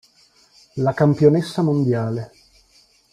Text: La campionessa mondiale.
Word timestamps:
La 0.77 0.93
campionessa 0.95 1.61
mondiale. 1.61 2.31